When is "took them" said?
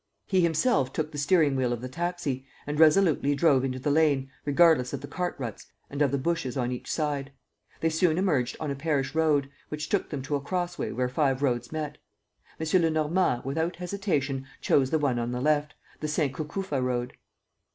9.89-10.23